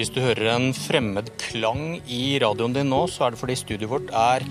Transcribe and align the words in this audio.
Hvis 0.00 0.14
du 0.14 0.22
hører 0.24 0.54
en 0.54 0.70
fremmed 0.72 1.26
klang 1.36 1.98
i 2.08 2.38
radioen 2.40 2.72
din 2.72 2.88
nå, 2.88 3.02
så 3.12 3.26
er 3.26 3.34
det 3.34 3.40
fordi 3.42 3.56
studioet 3.60 3.90
vårt 3.90 4.12
er 4.16 4.46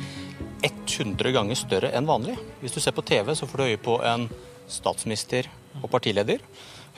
100 0.68 1.34
ganger 1.34 1.58
større 1.58 1.90
enn 1.98 2.06
vanlig. 2.06 2.36
Hvis 2.62 2.76
du 2.76 2.78
ser 2.84 2.94
på 2.94 3.02
TV, 3.02 3.32
så 3.34 3.48
får 3.50 3.58
du 3.58 3.64
øye 3.66 3.80
på 3.82 3.96
en 4.06 4.28
statsminister 4.70 5.50
og 5.80 5.88
partileder. 5.90 6.46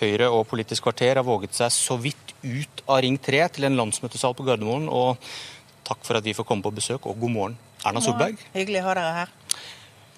Høyre 0.01 0.27
og 0.35 0.43
Politisk 0.51 0.83
kvarter 0.83 1.21
har 1.21 1.23
våget 1.23 1.55
seg 1.61 1.71
så 1.71 1.95
vidt 2.03 2.35
ut 2.43 2.83
av 2.89 2.99
Ring 3.07 3.15
3 3.23 3.45
til 3.55 3.69
en 3.69 3.79
landsmøtesal 3.85 4.35
på 4.35 4.49
Gardermoen. 4.49 4.91
Og 4.91 5.31
takk 5.87 6.03
for 6.03 6.19
at 6.19 6.27
vi 6.27 6.35
får 6.35 6.51
komme 6.51 6.67
på 6.67 6.75
besøk, 6.75 7.07
og 7.07 7.23
god 7.23 7.35
morgen, 7.39 7.59
Erna 7.87 8.03
Solberg. 8.03 8.47
Hyggelig 8.51 8.83
å 8.83 8.89
ha 8.89 8.99
dere 8.99 9.17
her. 9.21 9.35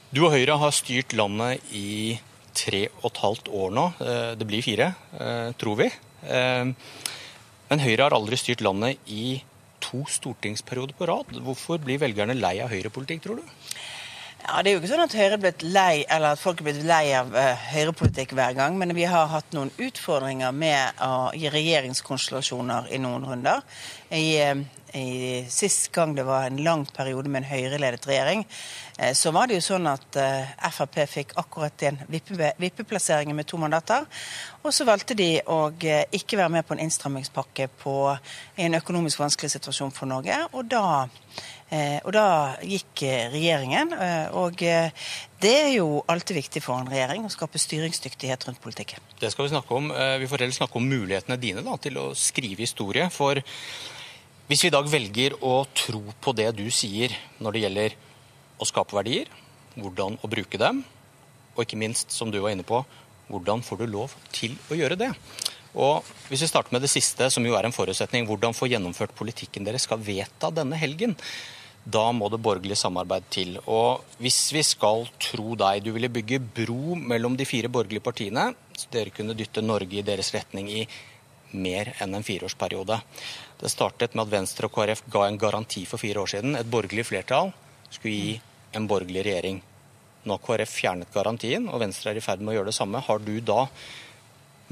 Du 0.09 0.25
og 0.25 0.33
Høyre 0.33 0.57
har 0.65 0.73
styrt 0.73 1.13
landet 1.13 1.61
i 1.69 2.17
tre 2.57 2.87
og 3.03 3.11
et 3.13 3.25
halvt 3.27 3.53
år 3.61 3.77
nå. 3.77 3.89
Eh, 4.01 4.29
det 4.41 4.49
blir 4.49 4.65
fire, 4.65 4.95
eh, 5.21 5.51
tror 5.53 5.83
vi. 5.85 5.93
Men 7.69 7.81
Høyre 7.83 8.07
har 8.07 8.15
aldri 8.15 8.37
styrt 8.39 8.63
landet 8.65 8.99
i 9.09 9.41
to 9.83 10.03
stortingsperioder 10.09 10.95
på 10.97 11.07
rad. 11.09 11.31
Hvorfor 11.45 11.81
blir 11.83 12.01
velgerne 12.01 12.35
lei 12.37 12.57
av 12.63 12.71
høyrepolitikk, 12.73 13.23
tror 13.25 13.41
du? 13.41 13.53
Ja, 14.43 14.59
Det 14.61 14.69
er 14.69 14.73
jo 14.75 14.79
ikke 14.81 14.89
sånn 14.91 15.05
at 15.05 15.13
Høyre 15.15 15.37
blitt 15.39 15.61
lei, 15.63 16.03
eller 16.11 16.35
at 16.35 16.41
folk 16.41 16.59
er 16.59 16.65
blitt 16.67 16.81
lei 16.83 17.13
av 17.15 17.29
uh, 17.31 17.61
høyrepolitikk 17.71 18.33
hver 18.35 18.57
gang, 18.57 18.75
men 18.75 18.91
vi 18.91 19.05
har 19.07 19.29
hatt 19.31 19.55
noen 19.55 19.71
utfordringer 19.79 20.51
med 20.51 20.99
å 20.99 21.29
gi 21.31 21.47
regjeringskonstellasjoner 21.53 22.89
i 22.91 22.99
noen 22.99 23.23
runder. 23.29 23.63
I, 24.11 24.25
uh, 24.43 24.59
i 24.99 25.45
Sist 25.47 25.87
gang 25.95 26.11
det 26.17 26.27
var 26.27 26.49
en 26.49 26.59
lang 26.65 26.83
periode 26.91 27.31
med 27.31 27.45
en 27.45 27.49
høyreledet 27.53 28.03
regjering, 28.09 28.43
eh, 28.99 29.15
så 29.17 29.31
var 29.33 29.47
det 29.47 29.57
jo 29.57 29.63
sånn 29.71 29.87
at 29.89 30.19
Frp 30.75 30.99
fikk 31.09 31.33
akkurat 31.39 31.87
en 31.87 32.03
vippe, 32.11 32.51
vippeplassering 32.61 33.31
med 33.33 33.47
to 33.49 33.57
mandater. 33.57 34.05
Og 34.61 34.75
så 34.75 34.85
valgte 34.85 35.15
de 35.17 35.39
å 35.49 35.71
ikke 35.73 36.37
være 36.37 36.51
med 36.59 36.67
på 36.67 36.75
en 36.75 36.83
innstrammingspakke 36.83 37.71
i 37.71 38.67
en 38.67 38.77
økonomisk 38.77 39.23
vanskelig 39.23 39.55
situasjon 39.55 39.95
for 39.95 40.13
Norge. 40.13 40.43
og 40.51 40.69
da 40.69 40.85
Eh, 41.07 41.22
og 42.05 42.11
da 42.13 42.25
gikk 42.61 43.01
eh, 43.07 43.31
regjeringen. 43.33 43.93
Eh, 43.97 44.35
og 44.37 44.59
det 44.61 45.53
er 45.53 45.71
jo 45.73 46.03
alltid 46.11 46.37
viktig 46.37 46.61
for 46.63 46.77
en 46.77 46.89
regjering 46.91 47.25
å 47.25 47.31
skape 47.33 47.61
styringsdyktighet 47.61 48.47
rundt 48.47 48.61
politikken. 48.63 49.01
Det 49.19 49.31
skal 49.33 49.47
vi 49.47 49.53
snakke 49.55 49.77
om. 49.79 49.89
Vi 50.21 50.29
får 50.29 50.45
heller 50.45 50.55
snakke 50.55 50.79
om 50.79 50.87
mulighetene 50.87 51.39
dine 51.41 51.65
da, 51.65 51.77
til 51.81 51.99
å 51.99 52.05
skrive 52.17 52.63
historie. 52.63 53.09
For 53.13 53.41
hvis 54.49 54.65
vi 54.65 54.69
i 54.69 54.75
dag 54.75 54.89
velger 54.91 55.37
å 55.41 55.63
tro 55.73 56.03
på 56.21 56.35
det 56.37 56.51
du 56.59 56.67
sier 56.71 57.15
når 57.41 57.55
det 57.55 57.63
gjelder 57.65 57.97
å 58.61 58.69
skape 58.69 58.95
verdier, 58.95 59.31
hvordan 59.73 60.19
å 60.21 60.29
bruke 60.29 60.59
dem, 60.61 60.83
og 61.53 61.65
ikke 61.65 61.79
minst, 61.81 62.13
som 62.13 62.31
du 62.33 62.39
var 62.41 62.53
inne 62.53 62.65
på, 62.65 62.83
hvordan 63.33 63.63
får 63.65 63.81
du 63.81 63.85
lov 63.89 64.13
til 64.35 64.55
å 64.69 64.77
gjøre 64.77 64.97
det? 64.99 65.09
Og 65.73 66.05
Hvis 66.29 66.43
vi 66.45 66.49
starter 66.49 66.73
med 66.73 66.81
det 66.81 66.89
siste, 66.89 67.29
som 67.29 67.45
jo 67.45 67.55
er 67.57 67.65
en 67.67 67.73
forutsetning, 67.75 68.25
hvordan 68.25 68.55
få 68.57 68.69
gjennomført 68.69 69.13
politikken 69.17 69.65
dere 69.65 69.81
skal 69.81 70.01
vedta 70.01 70.49
denne 70.53 70.77
helgen, 70.77 71.15
da 71.83 72.03
må 72.15 72.29
det 72.31 72.39
borgerlig 72.41 72.77
samarbeid 72.79 73.25
til. 73.33 73.57
Og 73.67 74.03
hvis 74.23 74.39
vi 74.55 74.63
skal 74.63 75.03
tro 75.19 75.55
deg, 75.59 75.83
du 75.83 75.91
ville 75.91 76.11
bygge 76.13 76.39
bro 76.39 76.95
mellom 76.95 77.35
de 77.37 77.45
fire 77.45 77.69
borgerlige 77.69 78.05
partiene, 78.05 78.53
så 78.77 78.87
dere 78.93 79.11
kunne 79.13 79.35
dytte 79.35 79.61
Norge 79.61 79.99
i 79.99 80.05
deres 80.05 80.31
retning 80.33 80.69
i 80.71 80.85
mer 81.53 81.91
enn 82.01 82.15
en 82.15 82.25
fireårsperiode. 82.25 83.01
Det 83.59 83.71
startet 83.71 84.15
med 84.15 84.25
at 84.25 84.31
Venstre 84.31 84.69
og 84.69 84.73
KrF 84.73 85.03
ga 85.11 85.27
en 85.27 85.37
garanti 85.37 85.83
for 85.89 86.01
fire 86.01 86.23
år 86.23 86.33
siden. 86.33 86.55
Et 86.57 86.69
borgerlig 86.69 87.05
flertall 87.09 87.51
skulle 87.91 88.15
gi 88.15 88.39
en 88.73 88.87
borgerlig 88.89 89.25
regjering. 89.27 89.59
Nå 90.23 90.37
har 90.37 90.45
KrF 90.47 90.73
fjernet 90.79 91.13
garantien, 91.13 91.67
og 91.67 91.83
Venstre 91.83 92.13
er 92.13 92.17
i 92.17 92.23
ferd 92.23 92.41
med 92.41 92.53
å 92.53 92.57
gjøre 92.57 92.71
det 92.71 92.79
samme. 92.79 93.03
Har 93.03 93.21
du 93.21 93.35
da 93.43 93.67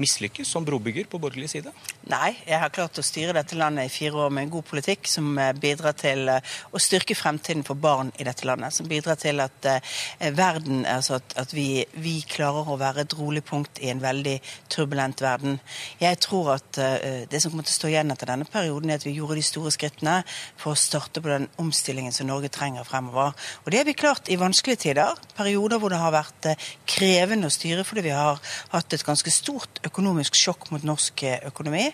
mislykkes 0.02 0.50
som 0.54 0.66
brobygger 0.66 1.06
på 1.10 1.20
borgerlig 1.22 1.50
side? 1.52 1.72
Nei, 2.10 2.32
jeg 2.46 2.58
har 2.58 2.72
klart 2.74 2.98
å 2.98 3.04
styre 3.04 3.34
dette 3.36 3.56
landet 3.58 3.86
i 3.86 3.92
fire 3.92 4.24
år 4.24 4.32
med 4.34 4.46
en 4.46 4.52
god 4.56 4.66
politikk 4.66 5.06
som 5.10 5.28
eh, 5.38 5.52
bidrar 5.56 5.94
til 5.98 6.28
eh, 6.32 6.54
å 6.74 6.80
styrke 6.82 7.14
fremtiden 7.14 7.62
for 7.66 7.78
barn 7.78 8.10
i 8.18 8.26
dette 8.26 8.46
landet. 8.48 8.74
Som 8.74 8.88
bidrar 8.90 9.18
til 9.20 9.38
at 9.44 9.68
eh, 9.70 9.94
verden, 10.34 10.82
altså 10.88 11.20
at, 11.20 11.36
at 11.38 11.54
vi, 11.54 11.84
vi, 11.94 12.16
klarer 12.32 12.68
å 12.72 12.78
være 12.80 13.04
et 13.04 13.16
rolig 13.18 13.44
punkt 13.46 13.80
i 13.82 13.90
en 13.92 14.02
veldig 14.02 14.34
turbulent 14.72 15.22
verden. 15.22 15.58
Jeg 16.00 16.18
tror 16.22 16.52
at 16.56 16.70
det 16.72 17.40
som 17.42 17.52
kommer 17.52 17.66
til 17.66 17.74
å 17.74 17.78
stå 17.78 17.90
igjen 17.90 18.12
etter 18.14 18.30
denne 18.30 18.46
perioden, 18.48 18.90
er 18.90 19.00
at 19.00 19.06
vi 19.06 19.14
gjorde 19.16 19.36
de 19.38 19.44
store 19.44 19.72
skrittene 19.74 20.14
for 20.60 20.72
å 20.72 20.78
starte 20.78 21.20
på 21.22 21.30
den 21.30 21.48
omstillingen 21.60 22.14
som 22.14 22.28
Norge 22.30 22.50
trenger 22.52 22.86
fremover. 22.88 23.34
Og 23.64 23.72
det 23.72 23.82
har 23.82 23.88
vi 23.88 23.96
klart 23.98 24.30
i 24.32 24.38
vanskelige 24.40 24.84
tider. 24.86 25.18
Perioder 25.36 25.82
hvor 25.82 25.92
det 25.92 26.00
har 26.00 26.14
vært 26.14 26.52
krevende 26.88 27.50
å 27.50 27.54
styre 27.54 27.84
fordi 27.86 28.06
vi 28.06 28.14
har 28.16 28.40
hatt 28.72 28.96
et 28.96 29.06
ganske 29.06 29.34
stort 29.34 29.82
økonomisk 29.82 29.91
sjokk 30.32 30.70
mot 30.70 30.82
norsk 30.82 31.22
eh, 31.22 31.40
økonomi. 31.46 31.90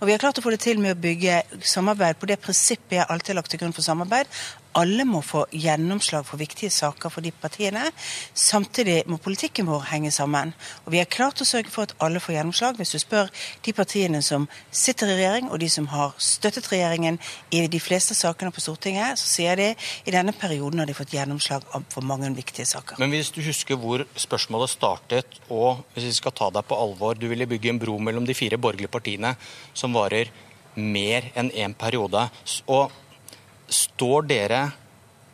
Og 0.00 0.06
vi 0.06 0.12
har 0.12 0.18
klart 0.18 0.38
å 0.38 0.44
få 0.44 0.50
det 0.50 0.60
til 0.60 0.78
med 0.78 0.96
å 0.96 1.00
bygge 1.00 1.42
samarbeid 1.62 2.18
på 2.18 2.26
det 2.26 2.40
prinsippet 2.40 2.98
jeg 2.98 3.06
alltid 3.08 3.34
har 3.34 3.40
lagt 3.40 3.50
til 3.50 3.60
grunn 3.60 3.72
for 3.76 3.82
samarbeid, 3.82 4.26
alle 4.76 5.06
må 5.08 5.22
få 5.24 5.44
gjennomslag 5.56 6.26
for 6.28 6.40
viktige 6.40 6.70
saker 6.72 7.12
for 7.12 7.24
de 7.24 7.32
partiene. 7.32 7.86
Samtidig 8.36 9.02
må 9.10 9.18
politikken 9.22 9.68
vår 9.70 9.86
henge 9.90 10.12
sammen. 10.14 10.52
Og 10.84 10.92
vi 10.94 11.00
har 11.00 11.08
klart 11.10 11.40
å 11.40 11.48
sørge 11.48 11.72
for 11.72 11.86
at 11.86 11.94
alle 12.04 12.20
får 12.20 12.36
gjennomslag. 12.36 12.80
Hvis 12.80 12.94
du 12.94 13.00
spør 13.00 13.30
de 13.64 13.74
partiene 13.76 14.20
som 14.24 14.48
sitter 14.70 15.12
i 15.12 15.18
regjering, 15.20 15.50
og 15.50 15.60
de 15.62 15.70
som 15.72 15.88
har 15.92 16.14
støttet 16.22 16.68
regjeringen 16.72 17.18
i 17.54 17.64
de 17.72 17.80
fleste 17.80 18.16
sakene 18.16 18.52
på 18.52 18.64
Stortinget, 18.64 19.20
så 19.20 19.30
sier 19.30 19.60
de 19.60 19.70
i 20.04 20.14
denne 20.14 20.34
perioden 20.36 20.82
har 20.82 20.90
de 20.90 20.96
fått 20.96 21.14
gjennomslag 21.16 21.64
for 21.92 22.04
mange 22.04 22.28
viktige 22.36 22.68
saker. 22.68 23.00
Men 23.00 23.14
hvis 23.14 23.32
du 23.32 23.40
husker 23.46 23.80
hvor 23.80 24.04
spørsmålet 24.18 24.74
startet, 24.74 25.40
og 25.48 25.86
hvis 25.94 26.10
vi 26.10 26.18
skal 26.20 26.36
ta 26.36 26.50
deg 26.52 26.66
på 26.68 26.78
alvor, 26.78 27.16
du 27.16 27.28
ville 27.30 27.48
bygge 27.48 27.72
en 27.72 27.80
bro 27.80 27.96
mellom 28.02 28.26
de 28.28 28.36
fire 28.36 28.60
borgerlige 28.60 28.92
partiene 28.92 29.36
som 29.76 29.94
varer 29.96 30.32
mer 30.76 31.30
enn 31.34 31.48
én 31.50 31.70
en 31.70 31.74
periode. 31.74 32.28
Og 32.68 32.92
Står 33.68 34.28
dere 34.30 34.62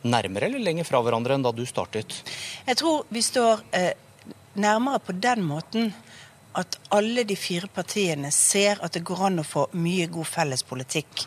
nærmere 0.03 0.49
eller 0.49 0.63
lenger 0.63 0.87
fra 0.87 1.01
hverandre 1.03 1.37
enn 1.37 1.45
da 1.45 1.53
du 1.55 1.63
startet? 1.67 2.15
Jeg 2.67 2.79
tror 2.79 3.05
vi 3.13 3.21
står 3.23 3.63
eh, 3.71 3.93
nærmere 4.59 4.99
på 5.03 5.15
den 5.15 5.45
måten 5.47 5.93
at 6.53 6.75
alle 6.93 7.23
de 7.25 7.35
fire 7.37 7.67
partiene 7.73 8.29
ser 8.33 8.81
at 8.85 8.93
det 8.93 9.01
går 9.05 9.23
an 9.27 9.41
å 9.41 9.45
få 9.47 9.63
mye 9.81 10.05
god 10.13 10.27
felles 10.29 10.63
politikk. 10.67 11.23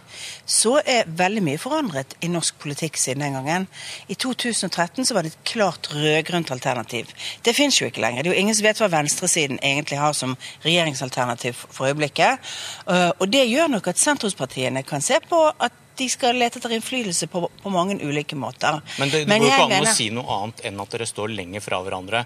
Så 0.47 0.77
er 0.78 1.09
veldig 1.19 1.43
mye 1.49 1.61
forandret 1.61 2.15
i 2.22 2.31
norsk 2.31 2.59
politikk 2.62 2.99
siden 3.00 3.25
den 3.25 3.34
gangen. 3.38 3.67
I 4.06 4.15
2013 4.15 5.09
så 5.09 5.17
var 5.17 5.27
det 5.27 5.34
et 5.34 5.49
klart 5.50 5.91
rød-grønt 5.94 6.53
alternativ. 6.55 7.11
Det 7.43 7.56
finnes 7.59 7.81
jo 7.81 7.88
ikke 7.91 8.05
lenger. 8.05 8.23
Det 8.23 8.31
er 8.31 8.37
jo 8.37 8.44
ingen 8.44 8.59
som 8.59 8.69
vet 8.69 8.83
hva 8.83 8.91
venstresiden 8.93 9.59
egentlig 9.62 9.99
har 9.99 10.15
som 10.15 10.37
regjeringsalternativ 10.65 11.59
for 11.67 11.91
øyeblikket. 11.91 12.47
Eh, 12.87 13.11
og 13.19 13.27
det 13.33 13.49
gjør 13.50 13.75
nok 13.75 13.91
at 13.91 14.03
sentrumspartiene 14.03 14.87
kan 14.87 15.03
se 15.03 15.19
på 15.27 15.43
at 15.50 15.83
de 15.99 16.09
skal 16.12 16.37
lete 16.39 16.61
etter 16.61 16.77
innflytelse 16.77 17.29
på, 17.33 17.47
på 17.62 17.73
mange 17.73 17.99
ulike 18.03 18.37
måter. 18.39 18.81
Men 19.01 19.12
det, 19.12 19.25
det 19.25 19.39
går 19.41 19.49
ikke 19.49 19.65
an 19.65 19.73
mener... 19.73 19.91
å 19.91 19.97
si 19.97 20.11
noe 20.15 20.39
annet 20.41 20.62
enn 20.69 20.83
at 20.84 20.95
dere 20.97 21.09
står 21.09 21.34
lenger 21.34 21.65
fra 21.65 21.81
hverandre 21.84 22.25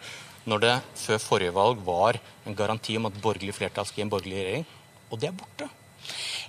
når 0.51 0.63
det 0.65 0.77
før 0.97 1.21
forrige 1.23 1.55
valg 1.55 1.83
var 1.85 2.19
en 2.49 2.57
garanti 2.57 2.97
om 2.99 3.11
at 3.11 3.19
borgerlig 3.23 3.55
flertall 3.55 3.87
skal 3.87 4.03
gi 4.03 4.07
en 4.07 4.13
borgerlig 4.13 4.39
regjering, 4.41 4.65
og 5.11 5.21
det 5.21 5.29
er 5.29 5.37
borte. 5.37 5.69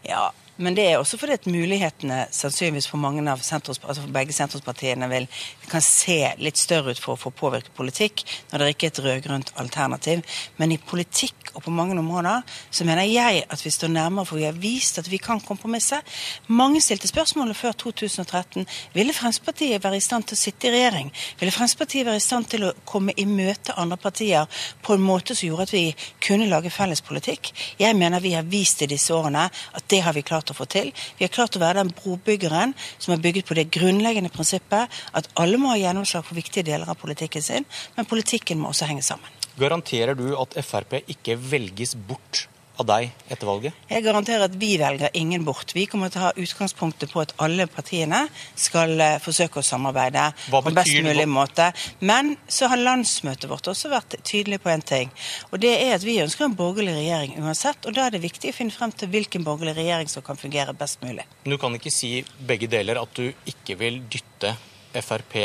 Ja, 0.08 0.30
men 0.62 0.78
det 0.78 0.86
er 0.88 1.00
også 1.00 1.18
fordi 1.18 1.36
at 1.38 1.48
mulighetene 1.50 2.26
sannsynligvis 2.32 2.88
for, 2.92 3.02
mange 3.02 3.24
av 3.32 3.42
sentrums, 3.46 3.82
altså 3.82 4.04
for 4.06 4.14
begge 4.14 4.36
sentrumspartiene 4.36 5.10
vil, 5.12 5.28
kan 5.72 5.84
se 5.84 6.20
litt 6.42 6.60
større 6.60 6.94
ut 6.94 7.02
for 7.02 7.16
å 7.16 7.20
få 7.20 7.32
påvirke 7.36 7.74
politikk, 7.76 8.24
når 8.52 8.62
det 8.62 8.70
ikke 8.76 8.88
er 8.88 8.94
et 8.94 9.02
rød-grønt 9.06 9.54
alternativ. 9.62 10.22
Men 10.60 10.76
i 10.76 10.80
politikk 10.80 11.52
og 11.56 11.66
på 11.66 11.74
mange 11.74 11.98
områder 12.00 12.46
så 12.72 12.86
mener 12.88 13.10
jeg 13.10 13.44
at 13.52 13.66
vi 13.66 13.74
står 13.74 13.92
nærmere, 13.92 14.28
for 14.30 14.40
vi 14.40 14.48
har 14.48 14.60
vist 14.62 15.00
at 15.02 15.10
vi 15.12 15.20
kan 15.22 15.42
kompromisse. 15.44 16.00
Mange 16.48 16.82
stilte 16.84 17.10
spørsmålet 17.10 17.58
før 17.58 17.76
2013 17.86 18.68
ville 18.94 19.16
Fremskrittspartiet 19.16 19.84
være 19.84 19.98
i 19.98 20.04
stand 20.04 20.30
til 20.30 20.38
å 20.38 20.42
sitte 20.42 20.69
i 20.69 20.75
regjering. 20.75 21.12
Ville 21.40 21.54
Fremskrittspartiet 21.56 22.07
være 22.07 22.22
i 22.22 22.25
stand 22.28 22.50
til 22.52 22.68
å 22.68 22.74
komme 22.86 23.16
i 23.18 23.25
møte 23.28 23.75
andre 23.81 23.98
partier 24.02 24.62
på 24.86 24.96
en 24.96 25.06
måte 25.06 25.36
som 25.36 25.50
gjorde 25.50 25.69
at 25.69 25.75
vi 25.75 25.86
kunne 26.24 26.50
lage 26.52 26.72
felles 26.74 27.04
politikk? 27.06 27.52
Jeg 27.80 27.98
mener 27.98 28.24
vi 28.24 28.36
har 28.38 28.48
vist 28.48 28.84
i 28.86 28.90
disse 28.92 29.14
årene 29.16 29.48
at 29.50 29.88
det 29.92 30.02
har 30.06 30.16
vi 30.16 30.25
klart 30.28 30.50
å 30.51 30.57
få 30.57 30.68
til. 30.69 30.92
Vi 31.18 31.25
har 31.25 31.33
klart 31.33 31.57
å 31.57 31.63
være 31.63 31.81
den 31.81 31.94
brobyggeren 31.98 32.75
som 32.98 33.15
har 33.15 33.24
bygget 33.24 33.50
på 33.50 33.57
det 33.57 33.69
grunnleggende 33.74 34.31
prinsippet 34.33 35.01
at 35.18 35.30
alle 35.42 35.59
må 35.62 35.74
ha 35.74 35.80
gjennomslag 35.81 36.25
for 36.27 36.38
viktige 36.38 36.68
deler 36.71 36.89
av 36.92 37.00
politikken 37.01 37.45
sin, 37.45 37.68
men 37.98 38.09
politikken 38.09 38.62
må 38.62 38.71
også 38.71 38.89
henge 38.92 39.06
sammen. 39.06 39.39
Garanterer 39.59 40.15
du 40.15 40.31
at 40.39 40.56
Frp 40.63 41.01
ikke 41.12 41.36
velges 41.36 41.95
bort 41.95 42.48
av 42.79 42.88
deg 42.88 43.09
etter 43.31 43.47
valget? 43.50 43.77
Jeg 43.89 44.06
garanterer 44.06 44.45
at 44.47 44.56
vi 44.59 44.71
velger 44.79 45.12
ingen 45.18 45.45
bort. 45.47 45.73
Vi 45.75 45.85
kommer 45.89 46.12
til 46.12 46.21
å 46.21 46.27
ha 46.29 46.31
utgangspunktet 46.39 47.12
på 47.13 47.23
at 47.23 47.33
alle 47.44 47.68
partiene 47.71 48.23
skal 48.56 48.95
eh, 49.00 49.18
forsøke 49.23 49.62
å 49.62 49.65
samarbeide 49.65 50.29
på 50.47 50.73
best 50.75 50.95
mulig 51.03 51.27
måte. 51.29 51.71
Men 52.00 52.35
så 52.47 52.69
har 52.71 52.81
landsmøtet 52.81 53.50
vårt 53.51 53.69
også 53.71 53.91
vært 53.91 54.18
tydelig 54.27 54.62
på 54.63 54.71
en 54.73 54.85
ting. 54.85 55.12
Og 55.51 55.59
det 55.63 55.73
er 55.77 55.95
at 55.97 56.06
vi 56.07 56.19
ønsker 56.23 56.47
en 56.47 56.57
borgerlig 56.57 56.95
regjering 57.00 57.38
uansett. 57.41 57.85
Og 57.89 57.97
da 57.97 58.07
er 58.07 58.15
det 58.15 58.23
viktig 58.25 58.53
å 58.53 58.57
finne 58.57 58.75
frem 58.75 58.94
til 58.95 59.12
hvilken 59.12 59.45
borgerlig 59.47 59.77
regjering 59.79 60.12
som 60.12 60.25
kan 60.25 60.39
fungere 60.39 60.75
best 60.77 61.03
mulig. 61.06 61.27
Du 61.45 61.57
kan 61.62 61.75
ikke 61.77 61.94
si 61.94 62.19
begge 62.47 62.69
deler 62.71 63.01
at 63.01 63.15
du 63.18 63.27
ikke 63.50 63.77
vil 63.79 64.01
dytte 64.12 64.56
Frp 64.91 65.38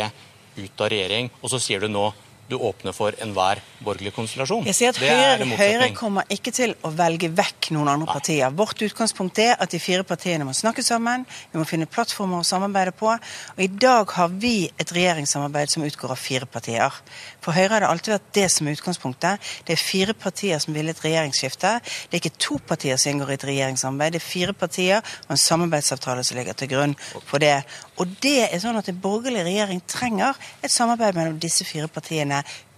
ut 0.56 0.80
av 0.80 0.88
regjering, 0.90 1.28
og 1.42 1.52
så 1.52 1.60
sier 1.62 1.82
du 1.84 1.90
nå 1.92 2.08
du 2.48 2.56
åpner 2.56 2.94
for 2.94 3.14
enhver 3.22 3.60
borgerlig 3.82 4.12
konstellasjon. 4.14 4.66
Jeg 4.68 4.76
sier 4.78 4.92
at 4.92 5.00
Høyre, 5.02 5.46
Høyre 5.58 5.88
kommer 5.96 6.26
ikke 6.32 6.52
til 6.54 6.74
å 6.86 6.92
velge 6.94 7.30
vekk 7.34 7.70
noen 7.74 7.90
andre 7.90 8.06
partier. 8.08 8.52
Vårt 8.54 8.80
utgangspunkt 8.86 9.40
er 9.42 9.56
at 9.58 9.72
de 9.74 9.80
fire 9.82 10.06
partiene 10.06 10.46
må 10.46 10.54
snakke 10.56 10.84
sammen, 10.86 11.26
vi 11.52 11.58
må 11.58 11.66
finne 11.68 11.88
plattformer 11.90 12.42
å 12.42 12.46
samarbeide 12.46 12.94
på. 12.96 13.10
Og 13.10 13.62
i 13.62 13.68
dag 13.68 14.14
har 14.16 14.30
vi 14.32 14.68
et 14.78 14.94
regjeringssamarbeid 14.94 15.72
som 15.74 15.86
utgår 15.86 16.14
av 16.14 16.22
fire 16.22 16.46
partier. 16.46 17.00
For 17.42 17.56
Høyre 17.56 17.74
har 17.74 17.84
det 17.84 17.90
alltid 17.90 18.14
vært 18.14 18.30
det 18.38 18.46
som 18.54 18.68
er 18.68 18.78
utgangspunktet. 18.78 19.50
Det 19.66 19.74
er 19.74 19.82
fire 19.82 20.14
partier 20.14 20.62
som 20.62 20.76
vil 20.76 20.92
et 20.92 21.02
regjeringsskifte. 21.02 21.74
Det 21.82 22.14
er 22.14 22.22
ikke 22.22 22.42
to 22.46 22.60
partier 22.62 23.00
som 23.00 23.12
inngår 23.12 23.34
i 23.34 23.38
et 23.40 23.48
regjeringssamarbeid, 23.50 24.16
det 24.16 24.22
er 24.22 24.26
fire 24.26 24.54
partier 24.56 25.02
og 25.26 25.34
en 25.34 25.42
samarbeidsavtale 25.42 26.24
som 26.26 26.38
ligger 26.38 26.56
til 26.56 26.70
grunn 26.70 26.94
for 27.26 27.42
det. 27.42 27.58
Og 28.00 28.16
det 28.22 28.38
er 28.46 28.60
sånn 28.62 28.78
at 28.78 28.88
en 28.92 29.02
borgerlig 29.02 29.44
regjering 29.46 29.82
trenger 29.88 30.36
et 30.62 30.72
samarbeid 30.72 31.16
mellom 31.18 31.38
disse 31.42 31.64
fire 31.66 31.88
partiene 31.92 32.35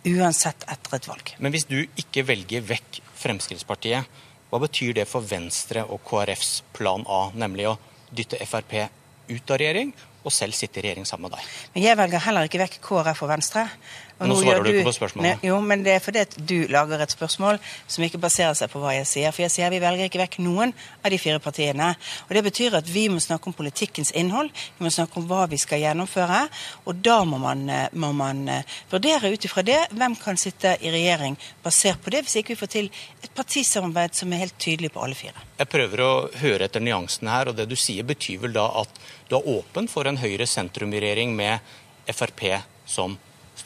uansett 0.08 0.64
etter 0.70 0.96
et 0.96 1.08
valg. 1.08 1.34
Men 1.42 1.54
hvis 1.54 1.66
du 1.68 1.78
ikke 1.98 2.24
velger 2.28 2.64
vekk 2.64 3.00
Fremskrittspartiet, 3.18 4.20
hva 4.48 4.60
betyr 4.62 4.94
det 4.96 5.08
for 5.08 5.24
Venstre 5.28 5.82
og 5.84 6.00
KrFs 6.08 6.62
plan 6.76 7.04
A, 7.04 7.28
nemlig 7.36 7.68
å 7.68 7.78
dytte 8.08 8.40
Frp 8.48 8.78
ut 9.28 9.50
av 9.52 9.58
regjering 9.60 9.90
og 10.24 10.32
selv 10.32 10.56
sitte 10.56 10.80
i 10.80 10.86
regjering 10.86 11.04
sammen 11.08 11.28
med 11.28 11.36
deg? 11.36 11.50
Men 11.74 11.84
jeg 11.84 11.98
velger 12.00 12.24
heller 12.24 12.48
ikke 12.48 12.62
vekk 12.62 12.78
KrF 12.84 13.24
og 13.26 13.32
Venstre. 13.34 13.66
Nå 14.18 14.34
svarer 14.40 14.64
du 14.66 14.72
ikke 14.72 14.88
på 14.88 14.94
spørsmålet. 14.96 15.38
Ne, 15.38 15.48
jo, 15.48 15.58
men 15.62 15.84
det 15.86 15.92
er 15.94 16.02
fordi 16.02 16.22
at 16.24 16.32
du 16.50 16.56
lager 16.72 16.98
et 17.04 17.12
spørsmål 17.14 17.60
som 17.86 18.02
ikke 18.02 18.18
baserer 18.18 18.56
seg 18.58 18.70
på 18.72 18.80
hva 18.82 18.96
jeg 18.96 19.06
sier. 19.06 19.34
For 19.34 19.44
jeg 19.44 19.54
sier 19.54 19.70
vi 19.70 19.78
velger 19.82 20.08
ikke 20.08 20.20
vekk 20.24 20.38
noen 20.42 20.72
av 21.04 21.12
de 21.14 21.20
fire 21.22 21.38
partiene. 21.42 21.92
Og 22.26 22.34
det 22.34 22.42
betyr 22.48 22.78
at 22.80 22.90
vi 22.90 23.06
må 23.12 23.22
snakke 23.22 23.50
om 23.50 23.54
politikkens 23.54 24.10
innhold, 24.18 24.50
vi 24.78 24.86
må 24.86 24.90
snakke 24.94 25.20
om 25.20 25.28
hva 25.30 25.44
vi 25.50 25.60
skal 25.62 25.84
gjennomføre. 25.84 26.40
Og 26.90 26.98
da 27.04 27.20
må 27.28 27.38
man, 27.42 27.62
eh, 27.70 27.86
må 27.94 28.10
man 28.16 28.42
eh, 28.50 28.78
vurdere 28.90 29.30
ut 29.30 29.46
ifra 29.46 29.62
det 29.62 29.78
hvem 29.94 30.18
kan 30.18 30.40
sitte 30.40 30.74
i 30.82 30.92
regjering 30.94 31.38
basert 31.62 32.02
på 32.02 32.10
det, 32.14 32.24
hvis 32.26 32.40
ikke 32.42 32.56
vi 32.56 32.62
får 32.64 32.72
til 32.74 32.90
et 33.22 33.30
partisamarbeid 33.38 34.18
som 34.18 34.32
er 34.32 34.42
helt 34.42 34.58
tydelig 34.58 34.90
på 34.94 35.04
alle 35.04 35.18
fire. 35.18 35.46
Jeg 35.60 35.70
prøver 35.70 36.02
å 36.02 36.12
høre 36.42 36.66
etter 36.66 36.82
nyansene 36.82 37.30
her, 37.36 37.52
og 37.52 37.58
det 37.58 37.68
du 37.70 37.76
sier 37.78 38.06
betyr 38.08 38.42
vel 38.42 38.58
da 38.58 38.66
at 38.82 39.00
du 39.30 39.38
er 39.38 39.48
åpen 39.58 39.86
for 39.90 40.10
en 40.10 40.18
Høyre-sentrum-regjering 40.18 41.38
med 41.38 41.62
Frp 42.08 42.42
som 42.88 43.18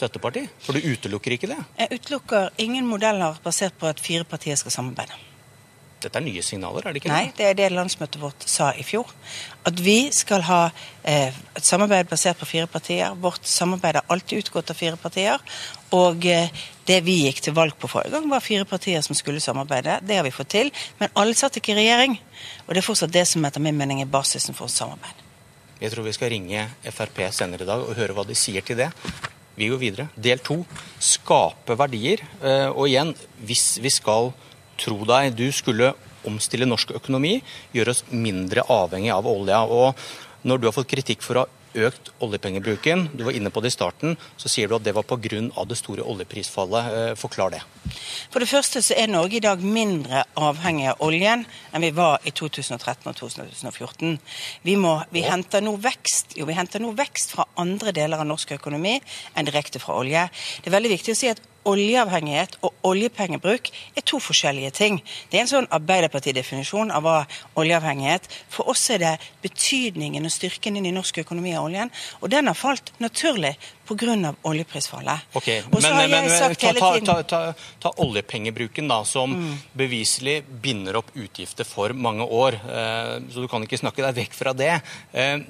støtteparti? 0.02 0.46
For 0.62 0.76
du 0.76 0.92
utelukker 0.92 1.38
ikke 1.38 1.50
det? 1.54 1.60
Jeg 1.78 2.00
utelukker 2.00 2.50
ingen 2.62 2.88
modeller 2.90 3.38
basert 3.44 3.78
på 3.78 3.88
at 3.88 4.02
fire 4.02 4.26
partier 4.28 4.58
skal 4.60 4.74
samarbeide. 4.74 5.18
Dette 6.02 6.18
er 6.18 6.24
nye 6.24 6.42
signaler, 6.42 6.82
er 6.82 6.94
det 6.94 7.02
ikke 7.02 7.12
Nei, 7.12 7.28
det 7.36 7.44
er 7.46 7.56
det 7.58 7.68
landsmøtet 7.70 8.18
vårt 8.18 8.44
sa 8.50 8.72
i 8.74 8.82
fjor. 8.86 9.10
At 9.68 9.78
vi 9.78 10.10
skal 10.14 10.42
ha 10.48 10.62
eh, 11.06 11.30
et 11.30 11.66
samarbeid 11.66 12.10
basert 12.10 12.40
på 12.40 12.48
fire 12.48 12.66
partier. 12.70 13.14
Vårt 13.22 13.46
samarbeid 13.46 14.00
har 14.00 14.08
alltid 14.10 14.42
utgått 14.42 14.72
av 14.72 14.78
fire 14.78 14.98
partier. 14.98 15.42
Og 15.94 16.26
eh, 16.26 16.50
det 16.88 16.98
vi 17.06 17.20
gikk 17.28 17.44
til 17.46 17.54
valg 17.54 17.76
på 17.78 17.90
forrige 17.90 18.16
gang, 18.16 18.26
var 18.32 18.42
fire 18.42 18.66
partier 18.66 19.04
som 19.06 19.14
skulle 19.18 19.42
samarbeide. 19.44 20.00
Det 20.02 20.18
har 20.18 20.26
vi 20.26 20.34
fått 20.34 20.50
til. 20.56 20.72
Men 20.98 21.12
alle 21.22 21.38
satt 21.38 21.60
ikke 21.60 21.76
i 21.76 21.78
regjering. 21.84 22.18
Og 22.66 22.72
det 22.74 22.82
er 22.82 22.88
fortsatt 22.88 23.14
det 23.14 23.28
som 23.30 23.46
etter 23.46 23.62
min 23.62 23.78
mening 23.78 24.02
er 24.02 24.10
basisen 24.10 24.58
for 24.58 24.72
samarbeid. 24.72 25.22
Jeg 25.82 25.94
tror 25.94 26.06
vi 26.06 26.14
skal 26.14 26.30
ringe 26.30 26.66
Frp 26.94 27.24
senere 27.34 27.62
i 27.62 27.70
dag 27.70 27.82
og 27.82 27.94
høre 27.98 28.14
hva 28.14 28.26
de 28.26 28.34
sier 28.38 28.66
til 28.66 28.78
det. 28.82 28.90
Vi 29.56 29.68
går 29.68 29.80
videre. 29.80 30.08
Del 30.16 30.40
to. 30.44 30.62
Skape 31.02 31.76
verdier. 31.78 32.22
Eh, 32.42 32.68
Og 32.68 32.88
igjen, 32.88 33.14
hvis 33.44 33.78
vi 33.82 33.90
skal 33.92 34.32
tro 34.80 35.04
deg, 35.04 35.34
du 35.36 35.50
skulle 35.52 35.92
omstille 36.24 36.66
norsk 36.66 36.94
økonomi, 36.96 37.42
gjøre 37.74 37.90
oss 37.90 38.04
mindre 38.10 38.62
avhengig 38.70 39.12
av 39.12 39.26
olja. 39.26 39.62
Og 39.66 39.94
når 40.44 40.60
du 40.60 40.66
har 40.68 40.72
fått 40.76 40.90
kritikk 40.90 41.22
for 41.22 41.36
å 41.36 41.44
ha 41.44 41.61
økt 41.74 42.10
oljepengebruken, 42.22 43.08
du 43.16 43.24
var 43.24 43.36
inne 43.36 43.50
på 43.50 43.62
det 43.62 43.72
i 43.72 43.74
starten, 43.74 44.16
så 44.36 44.50
sier 44.50 44.68
du 44.68 44.76
at 44.76 44.84
det 44.84 44.94
var 44.96 45.06
pga. 45.08 45.64
det 45.68 45.78
store 45.78 46.02
oljeprisfallet. 46.02 46.92
Eh, 46.92 47.14
Forklar 47.16 47.50
det. 47.50 47.62
For 48.30 48.40
det 48.40 48.48
første 48.48 48.82
så 48.82 48.94
er 48.96 49.08
Norge 49.08 49.36
i 49.36 49.44
dag 49.44 49.60
mindre 49.62 50.24
avhengig 50.36 50.88
av 50.90 51.00
oljen 51.04 51.44
enn 51.72 51.82
vi 51.82 51.90
var 51.90 52.20
i 52.24 52.30
2013 52.30 53.08
og 53.08 53.16
2014. 53.16 54.18
Vi, 54.62 54.76
må, 54.76 55.02
vi, 55.10 55.22
henter 55.22 55.62
nå 55.64 55.76
vekst, 55.76 56.36
jo, 56.38 56.46
vi 56.46 56.56
henter 56.56 56.82
nå 56.82 56.92
vekst 56.96 57.34
fra 57.36 57.46
andre 57.56 57.92
deler 57.92 58.22
av 58.22 58.28
norsk 58.28 58.56
økonomi 58.58 58.98
enn 59.34 59.48
direkte 59.48 59.82
fra 59.82 59.98
olje. 60.00 60.28
Det 60.62 60.70
er 60.70 60.78
veldig 60.78 60.94
viktig 60.96 61.16
å 61.16 61.18
si 61.18 61.32
at 61.32 61.42
oljeavhengighet 61.68 62.56
og 62.66 62.74
oljepengebruk 62.88 63.70
er 63.96 64.04
to 64.06 64.18
forskjellige 64.22 64.72
ting. 64.76 64.98
Det 65.30 65.38
er 65.38 65.44
en 65.44 65.50
sånn 65.50 65.68
Arbeiderpartidefinisjon 65.72 66.90
av 66.94 67.04
hva 67.06 67.18
oljeavhengighet 67.58 68.28
For 68.52 68.68
oss 68.72 68.84
er 68.94 69.02
det 69.02 69.12
betydningen 69.44 70.26
og 70.26 70.34
styrken 70.34 70.76
inn 70.78 70.88
i 70.88 70.94
norsk 70.94 71.22
økonomi 71.22 71.54
av 71.56 71.68
oljen, 71.68 71.92
og 72.20 72.32
den 72.32 72.50
har 72.50 72.58
falt 72.58 72.92
naturlig 73.02 73.54
pga. 73.86 74.34
oljeprisfallet. 74.42 75.28
Ok, 75.34 75.48
Men, 75.82 76.10
men, 76.10 76.28
ta, 76.58 76.72
ta, 76.72 77.22
ta, 77.22 77.40
ta, 77.78 77.92
oljepengebruken, 77.96 78.88
da, 78.88 79.02
som 79.04 79.34
beviselig 79.72 80.42
binder 80.62 80.96
opp 81.02 81.10
utgifter 81.14 81.64
for 81.68 81.92
mange 81.92 82.24
år. 82.24 82.54
Eh, 82.54 83.16
så 83.32 83.42
du 83.42 83.48
kan 83.48 83.62
ikke 83.62 83.80
snakke 83.80 84.04
deg 84.04 84.16
vekk 84.22 84.38
fra 84.38 84.54
det. 84.56 84.74
Eh, 85.12 85.42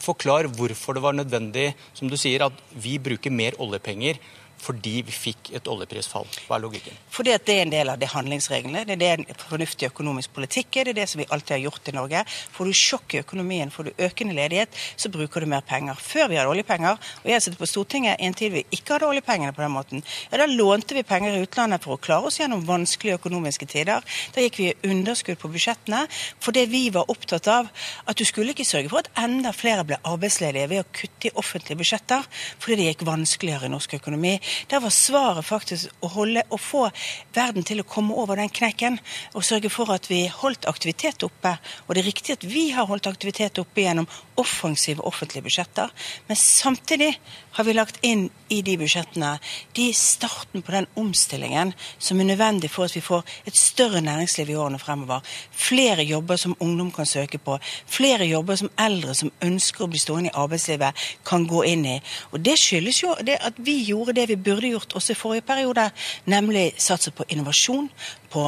forklar 0.00 0.48
hvorfor 0.56 0.96
det 0.96 1.04
var 1.04 1.16
nødvendig, 1.16 1.72
som 1.94 2.08
du 2.08 2.16
sier, 2.20 2.46
at 2.46 2.62
vi 2.72 2.98
bruker 3.02 3.32
mer 3.34 3.58
oljepenger 3.60 4.20
fordi 4.60 5.00
vi 5.06 5.14
fikk 5.14 5.52
et 5.56 5.68
oljeprisfall. 5.70 6.28
Hva 6.46 6.58
er 6.58 6.64
logikken? 6.64 6.98
Fordi 7.12 7.32
at 7.34 7.46
det 7.48 7.56
er 7.56 7.64
en 7.64 7.72
del 7.72 7.92
av 7.92 8.00
det 8.00 8.10
handlingsreglene. 8.12 8.84
Det 8.88 8.96
er 8.96 9.00
det 9.00 9.10
en 9.14 9.40
fornuftig 9.40 9.88
økonomisk 9.90 10.34
politikk 10.36 10.80
er. 10.80 10.90
Det 10.90 10.94
er 10.94 11.00
det 11.00 11.08
som 11.12 11.22
vi 11.22 11.28
alltid 11.28 11.56
har 11.56 11.62
gjort 11.64 11.90
i 11.90 11.96
Norge. 11.96 12.24
Får 12.56 12.70
du 12.70 12.76
sjokk 12.76 13.16
i 13.16 13.22
økonomien, 13.24 13.72
får 13.72 13.88
du 13.88 14.02
økende 14.06 14.36
ledighet, 14.36 14.76
så 15.00 15.10
bruker 15.12 15.44
du 15.44 15.50
mer 15.50 15.64
penger. 15.66 15.98
Før 16.00 16.30
vi 16.30 16.38
hadde 16.38 16.52
oljepenger, 16.52 17.00
og 17.22 17.30
jeg 17.32 17.44
sitter 17.44 17.60
på 17.60 17.70
Stortinget 17.70 18.20
en 18.20 18.36
tid 18.36 18.54
vi 18.54 18.64
ikke 18.76 18.96
hadde 18.96 19.08
oljepengene 19.10 19.54
på 19.56 19.64
den 19.64 19.74
måten, 19.74 20.04
ja, 20.30 20.40
da 20.40 20.48
lånte 20.50 20.96
vi 20.96 21.06
penger 21.06 21.36
i 21.36 21.44
utlandet 21.44 21.84
for 21.84 21.96
å 21.96 22.02
klare 22.02 22.30
oss 22.30 22.40
gjennom 22.40 22.66
vanskelige 22.68 23.18
økonomiske 23.20 23.68
tider. 23.70 24.04
Da 24.34 24.44
gikk 24.44 24.60
vi 24.60 24.70
i 24.70 24.90
underskudd 24.90 25.40
på 25.40 25.50
budsjettene 25.52 26.04
fordi 26.40 26.66
vi 26.70 26.82
var 26.94 27.10
opptatt 27.12 27.48
av 27.50 27.70
at 28.08 28.18
du 28.18 28.24
skulle 28.28 28.54
ikke 28.54 28.66
sørge 28.68 28.90
for 28.92 29.02
at 29.02 29.10
enda 29.20 29.52
flere 29.56 29.86
ble 29.88 29.98
arbeidsledige 30.06 30.68
ved 30.70 30.84
å 30.84 30.88
kutte 31.00 31.30
i 31.30 31.34
offentlige 31.40 31.78
budsjetter, 31.80 32.26
fordi 32.60 32.78
det 32.80 32.88
gikk 32.90 33.06
vanskeligere 33.08 33.68
i 33.68 33.72
norsk 33.72 33.96
økonomi. 34.00 34.36
Der 34.70 34.82
var 34.82 34.94
svaret 34.94 35.46
faktisk 35.46 35.90
å, 36.00 36.10
holde, 36.14 36.44
å 36.50 36.58
få 36.60 36.86
verden 37.34 37.66
til 37.66 37.82
å 37.82 37.88
komme 37.88 38.16
over 38.18 38.40
den 38.40 38.52
knekken 38.52 38.98
og 39.34 39.46
sørge 39.46 39.70
for 39.72 39.92
at 39.94 40.08
vi 40.10 40.24
holdt 40.30 40.68
aktivitet 40.70 41.24
oppe. 41.26 41.56
Og 41.86 41.94
det 41.94 42.04
er 42.04 42.10
riktig 42.10 42.36
at 42.36 42.46
vi 42.46 42.70
har 42.74 42.88
holdt 42.90 43.10
aktivitet 43.10 43.60
oppe 43.62 43.84
gjennom 43.84 44.08
offensive 44.40 45.04
offentlige 45.04 45.44
budsjetter, 45.44 45.90
men 46.28 46.36
samtidig 46.38 47.10
har 47.56 47.66
vi 47.66 47.74
lagt 47.74 47.98
inn 48.06 48.28
i 48.48 48.60
de 48.66 48.76
budsjettene 48.80 49.34
de 49.76 49.86
starten 49.94 50.62
på 50.64 50.72
den 50.74 50.86
omstillingen 50.98 51.72
som 51.98 52.20
er 52.20 52.30
nødvendig 52.30 52.70
for 52.72 52.86
at 52.86 52.96
vi 52.96 53.02
får 53.04 53.26
et 53.50 53.58
større 53.58 54.00
næringsliv 54.04 54.52
i 54.52 54.56
årene 54.58 54.80
fremover. 54.80 55.20
Flere 55.50 56.06
jobber 56.06 56.40
som 56.40 56.56
ungdom 56.60 56.90
kan 56.94 57.06
søke 57.06 57.38
på. 57.38 57.58
Flere 57.86 58.26
jobber 58.26 58.56
som 58.56 58.72
eldre 58.80 59.14
som 59.18 59.32
ønsker 59.44 59.84
å 59.84 59.90
bli 59.90 60.00
stående 60.00 60.32
i 60.32 60.38
arbeidslivet, 60.40 61.06
kan 61.26 61.46
gå 61.46 61.64
inn 61.68 61.86
i. 61.86 61.98
Og 62.32 62.40
Det 62.40 62.56
skyldes 62.58 63.02
jo 63.02 63.14
det 63.26 63.38
at 63.44 63.58
vi 63.58 63.76
gjorde 63.90 64.16
det 64.16 64.28
vi 64.30 64.39
burde 64.42 64.72
gjort 64.72 64.94
også 64.98 65.14
i 65.14 65.18
forrige 65.18 65.46
periode, 65.46 65.90
nemlig 66.30 66.70
satse 66.80 67.12
på 67.14 67.24
innovasjon, 67.28 67.90
på, 68.30 68.44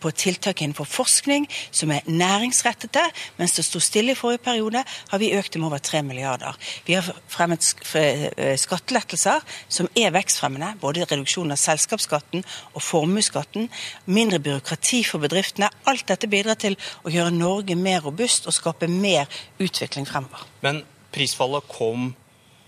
på 0.00 0.10
tiltak 0.16 0.60
innenfor 0.62 0.84
forskning 0.88 1.46
som 1.70 1.90
er 1.94 2.06
næringsrettede. 2.06 3.04
Mens 3.38 3.56
det 3.56 3.64
sto 3.64 3.80
stille 3.80 4.12
i 4.12 4.18
forrige 4.18 4.42
periode, 4.44 4.84
har 4.84 5.18
vi 5.22 5.32
økt 5.36 5.56
med 5.56 5.68
over 5.70 5.78
3 5.78 6.02
milliarder. 6.02 6.56
Vi 6.86 6.96
har 6.98 7.08
fremmet 7.32 7.64
eh, 7.96 8.56
skattelettelser 8.60 9.40
som 9.68 9.88
er 9.96 10.12
vekstfremmende. 10.14 10.74
Både 10.80 11.06
reduksjon 11.08 11.52
av 11.54 11.60
selskapsskatten 11.60 12.44
og 12.74 12.82
formuesskatten. 12.82 13.70
Mindre 14.06 14.40
byråkrati 14.42 15.02
for 15.08 15.22
bedriftene. 15.24 15.70
Alt 15.88 16.08
dette 16.12 16.30
bidrar 16.30 16.60
til 16.60 16.76
å 17.04 17.12
gjøre 17.12 17.34
Norge 17.34 17.76
mer 17.78 18.04
robust 18.04 18.48
og 18.48 18.56
skape 18.56 18.90
mer 18.90 19.30
utvikling 19.62 20.08
fremover. 20.08 20.44
Men 20.60 20.84
prisfallet 21.12 21.68
kom 21.72 22.12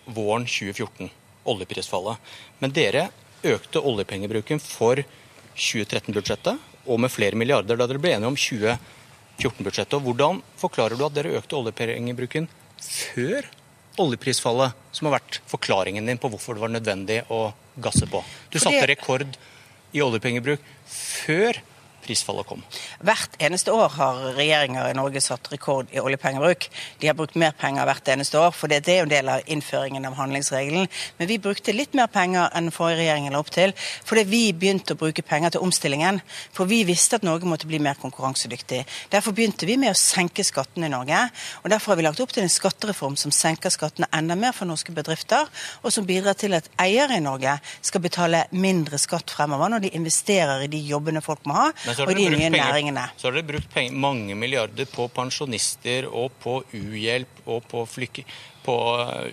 våren 0.05 0.49
2014. 0.49 1.13
Oljeprisfallet. 1.51 2.35
Men 2.63 2.73
dere 2.75 3.09
økte 3.45 3.83
oljepengebruken 3.85 4.61
for 4.63 5.03
2013-budsjettet 5.55 6.89
og 6.89 7.01
med 7.01 7.13
flere 7.13 7.39
milliarder 7.39 7.79
da 7.79 7.89
dere 7.89 8.01
ble 8.03 8.15
enige 8.17 8.31
om 8.33 8.39
2014-budsjettet. 8.39 10.01
Hvordan 10.05 10.41
forklarer 10.61 10.99
du 10.99 11.05
at 11.07 11.17
dere 11.17 11.37
økte 11.39 11.59
oljepengebruken 11.59 12.49
før 12.81 13.47
oljeprisfallet, 14.01 14.75
som 14.93 15.09
har 15.09 15.21
vært 15.21 15.39
forklaringen 15.51 16.09
din 16.09 16.19
på 16.21 16.31
hvorfor 16.33 16.57
det 16.57 16.65
var 16.65 16.73
nødvendig 16.75 17.21
å 17.33 17.47
gasse 17.83 18.09
på? 18.11 18.25
Du 18.51 18.59
satte 18.59 18.89
rekord 18.91 19.39
i 19.95 20.03
oljepengebruk 20.03 20.63
før 20.91 21.61
prisfallet 22.05 22.47
kom. 22.49 22.63
Hvert 23.05 23.37
eneste 23.43 23.73
år 23.75 23.93
har 23.97 24.21
regjeringer 24.37 24.91
i 24.91 24.97
Norge 24.97 25.23
satt 25.25 25.51
rekord 25.53 25.91
i 25.95 26.01
oljepengebruk. 26.03 26.69
De 27.01 27.11
har 27.11 27.17
brukt 27.19 27.39
mer 27.41 27.55
penger 27.59 27.89
hvert 27.89 28.11
eneste 28.15 28.39
år, 28.41 28.53
for 28.57 28.71
det 28.71 28.83
er 28.89 29.01
jo 29.03 29.09
en 29.09 29.15
del 29.15 29.31
av 29.33 29.51
innføringen 29.51 30.05
av 30.09 30.17
handlingsregelen. 30.19 30.89
Men 31.19 31.31
vi 31.31 31.41
brukte 31.43 31.75
litt 31.75 31.97
mer 31.97 32.11
penger 32.13 32.53
enn 32.57 32.73
forrige 32.75 33.03
regjeringen 33.03 33.35
la 33.35 33.43
opp 33.43 33.53
til, 33.55 33.75
fordi 34.05 34.25
vi 34.31 34.43
begynte 34.53 34.95
å 34.95 35.01
bruke 35.01 35.25
penger 35.27 35.55
til 35.55 35.65
omstillingen. 35.67 36.21
For 36.55 36.71
vi 36.71 36.83
visste 36.89 37.19
at 37.19 37.27
Norge 37.27 37.49
måtte 37.49 37.69
bli 37.71 37.81
mer 37.83 37.99
konkurransedyktig. 38.01 38.83
Derfor 39.13 39.37
begynte 39.37 39.69
vi 39.69 39.79
med 39.81 39.95
å 39.95 39.99
senke 39.99 40.45
skattene 40.47 40.89
i 40.89 40.95
Norge. 40.95 41.25
Og 41.63 41.71
derfor 41.73 41.95
har 41.95 42.01
vi 42.01 42.07
lagt 42.07 42.23
opp 42.23 42.35
til 42.35 42.45
en 42.45 42.53
skattereform 42.53 43.19
som 43.21 43.35
senker 43.35 43.73
skattene 43.73 44.11
enda 44.15 44.37
mer 44.39 44.55
for 44.57 44.69
norske 44.69 44.95
bedrifter, 44.95 45.49
og 45.83 45.93
som 45.95 46.07
bidrar 46.09 46.37
til 46.39 46.57
at 46.57 46.69
eiere 46.81 47.19
i 47.19 47.25
Norge 47.25 47.57
skal 47.85 48.03
betale 48.05 48.45
mindre 48.55 48.99
skatt 49.01 49.33
fremover 49.35 49.73
når 49.73 49.87
de 49.87 49.95
investerer 49.99 50.65
i 50.65 50.71
de 50.73 50.81
jobbene 50.89 51.23
folk 51.25 51.45
må 51.49 51.57
ha, 51.59 51.69
og 52.03 52.11
de 52.11 52.27
nye 52.27 52.51
penger, 52.51 52.59
næringene. 52.59 53.07
Så 53.17 53.29
har 53.29 53.39
dere 53.39 53.49
brukt 53.53 53.71
penger, 53.75 53.97
mange 54.07 54.35
milliarder 54.39 54.89
på 54.91 55.07
pensjonister 55.15 56.09
og 56.11 56.35
på 56.43 56.61
uhjelp 56.75 57.45
og 57.47 57.65
på, 57.71 57.85
flyk, 57.87 58.25
på 58.65 58.77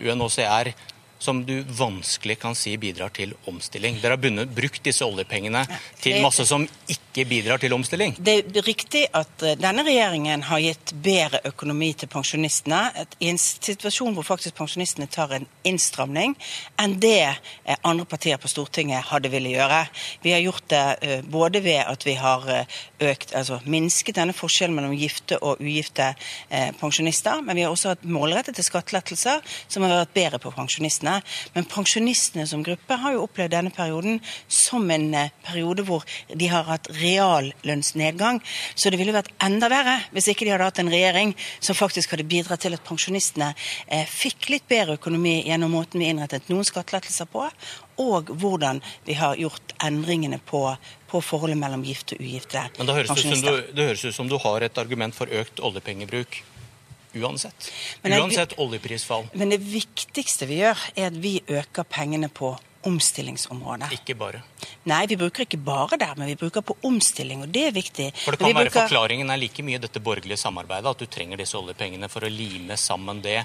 UNHCR 0.05 0.71
som 1.21 1.45
du 1.45 1.61
vanskelig 1.63 2.39
kan 2.39 2.55
si 2.57 2.73
bidrar 2.81 3.11
til 3.13 3.35
omstilling. 3.45 3.99
Dere 4.01 4.15
har 4.15 4.21
bunnet, 4.21 4.49
brukt 4.49 4.81
disse 4.81 5.05
oljepengene 5.05 5.61
til 6.01 6.17
masse 6.23 6.47
som 6.49 6.63
ikke 6.89 7.27
bidrar 7.29 7.61
til 7.61 7.75
omstilling. 7.75 8.15
Det 8.17 8.39
er 8.49 8.65
riktig 8.65 9.03
at 9.13 9.43
eh, 9.45 9.57
denne 9.59 9.85
regjeringen 9.85 10.47
har 10.47 10.63
gitt 10.63 10.95
bedre 11.05 11.43
økonomi 11.45 11.91
til 11.93 12.09
pensjonistene 12.09 12.79
i 13.19 13.29
en 13.29 13.37
situasjon 13.37 14.15
hvor 14.17 14.25
faktisk 14.25 14.57
pensjonistene 14.57 15.05
tar 15.13 15.35
en 15.37 15.45
innstramning 15.67 16.33
enn 16.81 16.97
det 17.03 17.27
eh, 17.27 17.77
andre 17.85 18.07
partier 18.09 18.41
på 18.41 18.49
Stortinget 18.49 19.11
hadde 19.11 19.29
ville 19.29 19.53
gjøre. 19.53 19.83
Vi 20.25 20.33
har 20.33 20.41
gjort 20.41 20.65
det 20.73 20.83
eh, 21.05 21.21
både 21.21 21.61
ved 21.61 21.83
at 21.85 22.07
vi 22.07 22.17
har 22.17 22.49
økt, 23.11 23.35
altså 23.37 23.59
minsket 23.69 24.17
denne 24.17 24.33
forskjellen 24.33 24.73
mellom 24.79 24.97
gifte 24.97 25.37
og 25.45 25.61
ugifte 25.61 26.11
pensjonister, 26.79 27.41
men 27.45 27.57
vi 27.57 27.63
har 27.65 27.73
også 27.73 27.93
hatt 27.93 28.03
målrettede 28.09 28.63
skattelettelser 28.65 29.41
som 29.67 29.85
har 29.85 30.01
vært 30.01 30.13
bedre 30.15 30.39
på 30.41 30.53
pensjonistene 30.55 31.10
pensjonistene. 31.11 31.51
Men 31.53 31.65
pensjonistene 31.65 32.47
som 32.47 32.63
gruppe 32.63 32.95
har 32.95 33.15
jo 33.15 33.25
opplevd 33.25 33.51
denne 33.51 33.71
perioden 33.71 34.19
som 34.47 34.89
en 34.91 35.13
eh, 35.13 35.31
periode 35.45 35.83
hvor 35.83 36.03
de 36.27 36.47
har 36.47 36.63
hatt 36.63 36.89
reallønnsnedgang. 36.95 38.41
Så 38.75 38.89
det 38.89 38.99
ville 38.99 39.15
vært 39.15 39.31
enda 39.43 39.69
verre 39.71 39.99
hvis 40.11 40.29
ikke 40.31 40.45
de 40.45 40.53
hadde 40.53 40.69
hatt 40.69 40.79
en 40.79 40.91
regjering 40.91 41.35
som 41.59 41.75
faktisk 41.75 42.11
hadde 42.11 42.27
bidratt 42.29 42.61
til 42.61 42.75
at 42.75 42.85
pensjonistene 42.87 43.53
eh, 43.87 44.05
fikk 44.07 44.49
litt 44.51 44.67
bedre 44.69 44.97
økonomi 44.99 45.41
gjennom 45.47 45.71
måten 45.71 46.01
vi 46.01 46.11
innrettet 46.11 46.49
noen 46.51 46.67
skattelettelser 46.67 47.29
på, 47.31 47.47
og 48.01 48.31
hvordan 48.41 48.79
vi 49.05 49.17
har 49.19 49.37
gjort 49.39 49.75
endringene 49.83 50.39
på, 50.45 50.63
på 51.11 51.21
forholdet 51.21 51.59
mellom 51.59 51.83
gifte 51.85 52.15
og 52.15 52.23
ugifte 52.23 52.63
Men 52.77 52.87
det 52.89 52.95
høres 53.01 53.43
du, 53.43 53.51
det 53.75 53.89
høres 53.91 54.05
ut 54.05 54.15
som 54.15 54.31
du 54.31 54.37
har 54.41 54.65
et 54.65 54.79
argument 54.81 55.15
for 55.15 55.29
økt 55.29 55.61
oljepengebruk 55.61 56.41
Uansett. 57.13 57.71
Men 58.01 58.17
Uansett 58.21 58.57
oljeprisfall. 58.61 59.27
Men 59.33 59.51
det 59.51 59.59
viktigste 59.63 60.47
vi 60.49 60.61
gjør, 60.61 60.83
er 60.95 61.09
at 61.11 61.17
vi 61.21 61.39
øker 61.47 61.87
pengene 61.87 62.31
på 62.31 62.53
omstillingsområdet. 62.87 63.91
Ikke 63.93 64.15
bare? 64.17 64.41
Nei, 64.89 65.03
vi 65.09 65.17
bruker 65.19 65.45
ikke 65.45 65.59
bare 65.61 65.99
der, 66.01 66.15
men 66.17 66.31
vi 66.31 66.37
bruker 66.39 66.63
på 66.65 66.75
omstilling, 66.87 67.43
og 67.45 67.51
det 67.53 67.67
er 67.67 67.75
viktig. 67.75 68.07
For 68.23 68.33
det 68.33 68.41
kan 68.41 68.55
være 68.55 68.71
bruker... 68.71 68.87
Forklaringen 68.87 69.29
er 69.29 69.41
like 69.41 69.65
mye 69.65 69.81
dette 69.81 70.01
borgerlige 70.01 70.39
samarbeidet, 70.41 70.95
at 70.95 71.03
du 71.03 71.11
trenger 71.11 71.41
disse 71.41 71.59
oljepengene 71.59 72.09
for 72.09 72.25
å 72.25 72.31
lime 72.31 72.77
sammen 72.81 73.21
det 73.21 73.43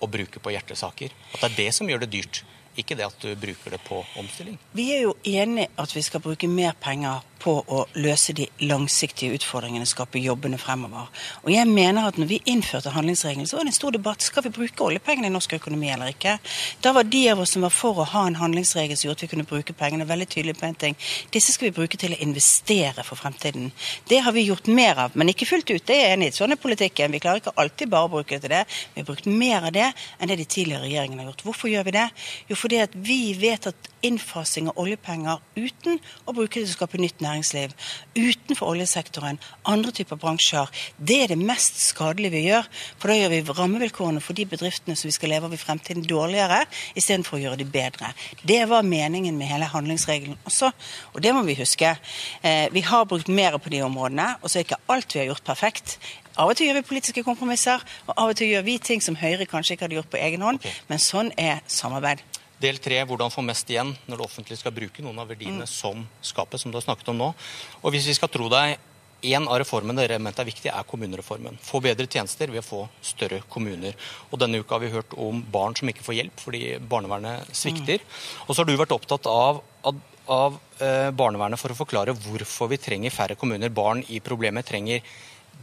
og 0.00 0.08
bruke 0.12 0.40
på 0.40 0.54
hjertesaker. 0.54 1.12
At 1.34 1.42
det 1.42 1.50
er 1.50 1.58
det 1.64 1.70
som 1.76 1.90
gjør 1.90 2.04
det 2.04 2.12
dyrt. 2.14 2.44
Ikke 2.78 2.94
det 2.94 3.08
at 3.08 3.18
du 3.22 3.32
bruker 3.34 3.74
det 3.74 3.80
på 3.82 4.04
omstilling. 4.20 4.58
Vi 4.76 4.90
er 4.94 5.02
jo 5.08 5.16
enig 5.26 5.66
at 5.78 5.96
vi 5.96 6.02
skal 6.06 6.22
bruke 6.22 6.48
mer 6.48 6.76
penger 6.80 7.24
på 7.40 7.54
å 7.72 7.84
løse 7.96 8.34
de 8.36 8.46
langsiktige 8.68 9.38
utfordringene, 9.38 9.88
skape 9.88 10.20
jobbene 10.20 10.58
fremover. 10.60 11.08
Og 11.44 11.52
jeg 11.54 11.68
mener 11.70 12.08
at 12.08 12.18
når 12.20 12.28
vi 12.34 12.40
innførte 12.52 12.92
handlingsregelen, 12.94 13.48
så 13.48 13.56
var 13.56 13.66
det 13.66 13.72
en 13.72 13.78
stor 13.78 13.94
debatt. 13.96 14.24
Skal 14.24 14.44
vi 14.44 14.52
bruke 14.54 14.84
oljepengene 14.84 15.30
i 15.30 15.32
norsk 15.32 15.54
økonomi 15.56 15.88
eller 15.92 16.12
ikke? 16.12 16.36
Da 16.84 16.92
var 16.96 17.08
de 17.08 17.22
av 17.32 17.40
oss 17.40 17.54
som 17.56 17.64
var 17.64 17.72
for 17.74 18.02
å 18.02 18.06
ha 18.12 18.26
en 18.28 18.38
handlingsregel 18.40 18.98
som 18.98 19.08
gjorde 19.08 19.22
at 19.22 19.24
vi 19.24 19.30
kunne 19.32 19.48
bruke 19.48 19.76
pengene, 19.76 20.08
veldig 20.08 20.28
tydelig 20.34 20.56
på 20.60 20.68
en 20.68 20.76
ting. 20.84 20.98
Disse 21.32 21.54
skal 21.56 21.70
vi 21.70 21.76
bruke 21.80 22.00
til 22.00 22.14
å 22.14 22.20
investere 22.20 23.04
for 23.06 23.20
fremtiden. 23.20 23.70
Det 24.10 24.20
har 24.26 24.36
vi 24.36 24.44
gjort 24.50 24.68
mer 24.68 25.06
av, 25.06 25.16
men 25.16 25.32
ikke 25.32 25.48
fullt 25.48 25.72
ut. 25.72 25.86
Det 25.88 25.96
er 25.96 26.10
jeg 26.10 26.18
enig 26.18 26.30
i. 26.30 26.36
Sånn 26.36 26.52
er 26.52 26.60
politikken. 26.60 27.16
Vi 27.16 27.22
klarer 27.24 27.40
ikke 27.40 27.56
alltid 27.56 27.92
bare 27.92 28.10
å 28.10 28.14
bruke 28.18 28.36
det 28.36 28.44
til 28.44 28.54
det. 28.54 28.62
Vi 28.94 29.00
har 29.00 29.08
brukt 29.08 29.30
mer 29.30 29.70
av 29.70 29.72
det 29.74 29.88
enn 30.20 30.28
det 30.28 30.38
de 30.42 30.48
tidligere 30.58 30.84
regjeringene 30.84 31.24
har 31.24 31.32
gjort. 31.32 31.46
Hvorfor 31.48 31.72
gjør 31.72 31.88
vi 31.88 31.96
det? 31.96 32.06
Jo, 32.52 32.59
fordi 32.60 32.80
at 32.84 32.94
vi 32.94 33.32
vet 33.40 33.70
at 33.70 33.88
innfasing 34.04 34.70
av 34.70 34.78
oljepenger 34.80 35.40
uten 35.56 35.98
å 36.24 36.32
bruke 36.32 36.60
det 36.60 36.64
til 36.64 36.72
å 36.72 36.76
skape 36.76 37.00
nytt 37.00 37.20
næringsliv 37.20 37.74
utenfor 38.16 38.72
oljesektoren, 38.72 39.40
andre 39.68 39.92
typer 39.96 40.18
bransjer, 40.20 40.70
det 40.96 41.18
er 41.24 41.32
det 41.32 41.38
mest 41.40 41.78
skadelige 41.82 42.34
vi 42.34 42.42
gjør. 42.46 42.68
For 43.00 43.12
da 43.12 43.18
gjør 43.18 43.34
vi 43.34 43.40
rammevilkårene 43.58 44.24
for 44.24 44.36
de 44.36 44.46
bedriftene 44.48 44.96
som 44.98 45.08
vi 45.08 45.16
skal 45.16 45.34
leve 45.34 45.50
av 45.50 45.56
i 45.56 45.60
fremtiden, 45.60 46.06
dårligere 46.08 46.62
istedenfor 46.98 47.38
å 47.38 47.42
gjøre 47.44 47.60
de 47.60 47.68
bedre. 47.68 48.12
Det 48.42 48.62
var 48.70 48.86
meningen 48.88 49.36
med 49.38 49.52
hele 49.52 49.68
handlingsregelen 49.70 50.40
også, 50.48 50.72
og 51.14 51.20
det 51.24 51.34
må 51.36 51.44
vi 51.48 51.58
huske. 51.60 51.94
Eh, 52.42 52.66
vi 52.72 52.84
har 52.86 53.08
brukt 53.08 53.28
mer 53.28 53.58
på 53.60 53.72
de 53.72 53.84
områdene, 53.84 54.34
og 54.40 54.48
så 54.48 54.60
er 54.60 54.68
ikke 54.68 54.82
alt 54.92 55.14
vi 55.14 55.24
har 55.24 55.32
gjort 55.32 55.46
perfekt. 55.52 55.98
Av 56.40 56.48
og 56.48 56.56
til 56.56 56.70
gjør 56.70 56.80
vi 56.80 56.88
politiske 56.88 57.24
kompromisser, 57.26 57.82
og 58.06 58.14
av 58.16 58.32
og 58.32 58.38
til 58.38 58.52
gjør 58.54 58.64
vi 58.64 58.78
ting 58.80 59.02
som 59.04 59.18
Høyre 59.18 59.48
kanskje 59.50 59.76
ikke 59.76 59.88
hadde 59.88 59.98
gjort 59.98 60.12
på 60.12 60.20
egen 60.22 60.44
hånd, 60.46 60.62
men 60.88 61.02
sånn 61.02 61.34
er 61.36 61.60
samarbeid. 61.68 62.22
Del 62.60 62.78
tre 62.82 63.00
hvordan 63.08 63.32
få 63.32 63.44
mest 63.46 63.70
igjen 63.72 63.94
når 64.06 64.20
det 64.20 64.26
offentlige 64.26 64.60
skal 64.60 64.74
bruke 64.76 65.04
noen 65.04 65.18
av 65.22 65.30
verdiene 65.30 65.64
mm. 65.64 65.70
som 65.70 66.04
skapet, 66.20 66.60
som 66.60 66.72
du 66.72 66.76
har 66.76 66.84
snakket 66.84 67.08
om 67.12 67.20
nå. 67.20 67.32
Og 67.80 67.94
hvis 67.94 68.08
vi 68.10 68.16
skal 68.18 68.32
tro 68.32 68.50
deg, 68.52 68.76
en 69.20 69.48
av 69.48 69.58
reformene 69.60 70.00
dere 70.00 70.18
mente 70.22 70.40
er 70.40 70.48
viktig, 70.48 70.70
er 70.72 70.86
kommunereformen. 70.88 71.58
Få 71.64 71.80
bedre 71.84 72.06
tjenester 72.08 72.52
ved 72.52 72.62
å 72.62 72.66
få 72.66 72.80
større 73.04 73.42
kommuner. 73.52 73.96
Og 74.30 74.40
Denne 74.40 74.60
uka 74.62 74.76
har 74.76 74.84
vi 74.84 74.92
hørt 74.94 75.16
om 75.16 75.42
barn 75.52 75.76
som 75.76 75.90
ikke 75.92 76.04
får 76.06 76.16
hjelp 76.16 76.40
fordi 76.40 76.62
barnevernet 76.80 77.50
svikter. 77.56 78.00
Mm. 78.00 78.46
Og 78.46 78.54
så 78.54 78.62
har 78.62 78.70
du 78.70 78.76
vært 78.80 78.96
opptatt 78.96 79.28
av, 79.28 79.60
av, 79.84 80.00
av 80.30 80.56
eh, 80.80 81.10
barnevernet 81.12 81.60
for 81.60 81.72
å 81.72 81.78
forklare 81.78 82.16
hvorfor 82.16 82.72
vi 82.72 82.80
trenger 82.80 83.14
færre 83.14 83.36
kommuner. 83.40 83.72
Barn 83.72 84.04
i 84.08 84.22
problemet 84.24 84.68
trenger 84.68 85.04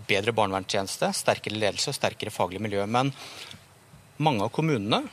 bedre 0.07 0.35
barnevernstjeneste, 0.37 1.09
sterkere 1.17 1.57
ledelse 1.57 1.91
og 1.91 1.97
sterkere 1.97 2.33
faglig 2.33 2.61
miljø. 2.63 2.85
Men 2.85 3.11
mange 4.21 4.45
av 4.45 4.53
kommunene 4.53 5.07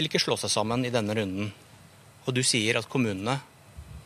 vil 0.00 0.08
ikke 0.08 0.22
slå 0.22 0.36
seg 0.40 0.52
sammen 0.52 0.86
i 0.88 0.92
denne 0.92 1.12
runden. 1.16 1.50
Og 2.24 2.32
du 2.32 2.40
sier 2.46 2.78
at 2.80 2.88
kommunene 2.88 3.36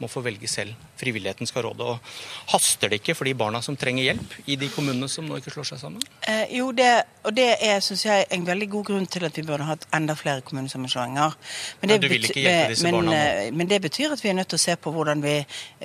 må 0.00 0.10
få 0.10 0.24
velge 0.26 0.50
selv. 0.50 0.74
Frivilligheten 1.00 1.48
skal 1.48 1.66
råde. 1.66 1.84
Og 1.84 2.52
haster 2.52 2.92
det 2.92 3.00
ikke 3.02 3.16
for 3.18 3.28
de 3.28 3.34
barna 3.38 3.60
som 3.64 3.76
trenger 3.76 4.08
hjelp 4.08 4.36
i 4.46 4.56
de 4.60 4.68
kommunene 4.72 5.08
som 5.10 5.26
nå 5.28 5.38
ikke 5.40 5.52
slår 5.54 5.68
seg 5.72 5.82
sammen? 5.82 6.04
Eh, 6.28 6.56
jo, 6.58 6.70
det, 6.76 6.90
og 7.24 7.34
det 7.36 7.48
er 7.64 7.80
synes 7.84 8.04
jeg, 8.06 8.26
en 8.34 8.46
veldig 8.46 8.68
god 8.76 8.84
grunn 8.90 9.08
til 9.10 9.26
at 9.28 9.36
vi 9.38 9.46
burde 9.46 9.66
hatt 9.68 9.86
enda 9.96 10.16
flere 10.18 10.44
kommunesammenslåinger. 10.46 11.36
Men, 11.82 11.94
men, 11.94 12.06
disse 12.06 12.86
men, 12.86 12.98
barna 12.98 13.10
nå? 13.10 13.16
Eh, 13.18 13.50
men 13.54 13.70
det 13.70 13.80
betyr 13.84 14.14
at 14.14 14.24
vi 14.24 14.30
er 14.32 14.38
nødt 14.38 14.52
til 14.52 14.60
å 14.60 14.64
se 14.64 14.76
på 14.76 14.92
hvordan 14.94 15.24
vi, 15.24 15.36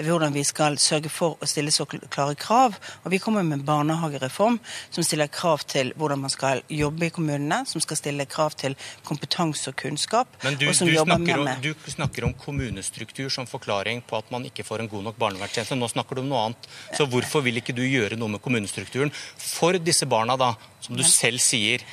hvordan 0.07 0.35
vi 0.35 0.45
skal 0.47 0.77
sørge 0.81 1.11
for 1.13 1.39
å 1.39 1.49
stille 1.49 1.73
så 1.73 1.87
klare 1.89 2.37
krav. 2.39 2.77
Og 3.03 3.13
vi 3.13 3.21
kommer 3.23 3.45
med 3.47 3.59
en 3.59 3.65
barnehagereform 3.67 4.59
som 4.89 5.05
stiller 5.05 5.31
krav 5.31 5.65
til 5.69 5.93
hvordan 5.99 6.23
man 6.25 6.33
skal 6.33 6.63
jobbe 6.69 7.09
i 7.09 7.13
kommunene, 7.13 7.63
som 7.69 7.81
skal 7.83 7.99
stille 7.99 8.27
krav 8.29 8.55
til 8.59 8.77
kompetanse 9.07 9.71
og 9.71 9.77
kunnskap. 9.79 10.39
Men 10.43 10.57
du, 10.59 10.67
og 10.69 10.77
som 10.77 10.89
du, 10.89 10.95
snakker, 10.95 11.43
om, 11.43 11.49
du 11.63 11.73
snakker 11.87 12.27
om 12.27 12.33
kommunestruktur 12.37 13.29
som 13.33 13.47
forklaring 13.49 14.03
på 14.07 14.19
at 14.19 14.31
man 14.33 14.45
ikke 14.47 14.65
får 14.67 14.83
en 14.83 14.91
god 14.91 14.98
nok 15.05 15.17
barnevernstjeneste. 15.21 15.77
Nå 15.79 15.89
snakker 15.91 16.17
du 16.17 16.23
om 16.23 16.29
noe 16.31 16.43
annet. 16.49 16.69
Så 16.97 17.07
hvorfor 17.09 17.43
vil 17.45 17.61
ikke 17.61 17.75
du 17.77 17.83
gjøre 17.85 18.19
noe 18.19 18.35
med 18.35 18.43
kommunestrukturen 18.43 19.13
for 19.13 19.77
disse 19.79 20.07
barna, 20.09 20.37
da, 20.39 20.53
som 20.83 20.97
du 20.97 21.05
selv 21.07 21.41
sier 21.43 21.85